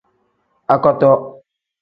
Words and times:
Akoto. 0.73 1.11